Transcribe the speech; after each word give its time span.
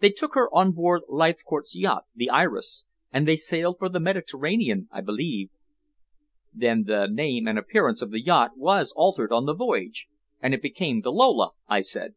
They 0.00 0.08
took 0.08 0.34
her 0.36 0.48
on 0.54 0.72
board 0.72 1.02
Leithcourt's 1.06 1.74
yacht, 1.76 2.06
the 2.14 2.30
Iris, 2.30 2.86
and 3.12 3.28
they 3.28 3.36
sailed 3.36 3.76
for 3.78 3.90
the 3.90 4.00
Mediterranean, 4.00 4.88
I 4.90 5.02
believe." 5.02 5.50
"Then 6.50 6.84
the 6.84 7.06
name 7.08 7.46
and 7.46 7.58
appearance 7.58 8.00
of 8.00 8.10
the 8.10 8.22
yacht 8.24 8.52
was 8.56 8.92
altered 8.96 9.32
on 9.32 9.44
the 9.44 9.52
voyage, 9.52 10.06
and 10.40 10.54
it 10.54 10.62
became 10.62 11.02
the 11.02 11.12
Lola," 11.12 11.50
I 11.68 11.82
said. 11.82 12.14